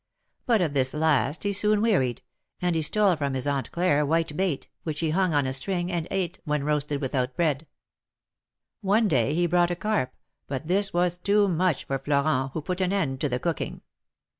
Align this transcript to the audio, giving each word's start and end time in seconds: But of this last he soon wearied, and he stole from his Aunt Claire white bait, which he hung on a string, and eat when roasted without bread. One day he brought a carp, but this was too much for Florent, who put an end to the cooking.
But 0.47 0.61
of 0.61 0.73
this 0.73 0.95
last 0.95 1.43
he 1.43 1.53
soon 1.53 1.79
wearied, 1.79 2.23
and 2.59 2.75
he 2.75 2.81
stole 2.81 3.15
from 3.15 3.35
his 3.35 3.45
Aunt 3.45 3.71
Claire 3.71 4.03
white 4.03 4.35
bait, 4.35 4.67
which 4.81 4.99
he 4.99 5.11
hung 5.11 5.31
on 5.31 5.45
a 5.45 5.53
string, 5.53 5.91
and 5.91 6.11
eat 6.11 6.39
when 6.43 6.63
roasted 6.63 6.99
without 7.01 7.35
bread. 7.35 7.67
One 8.81 9.07
day 9.07 9.35
he 9.35 9.45
brought 9.45 9.69
a 9.69 9.75
carp, 9.75 10.15
but 10.47 10.65
this 10.67 10.91
was 10.91 11.19
too 11.19 11.47
much 11.47 11.85
for 11.85 11.99
Florent, 11.99 12.53
who 12.53 12.63
put 12.63 12.81
an 12.81 12.91
end 12.91 13.21
to 13.21 13.29
the 13.29 13.37
cooking. 13.39 13.81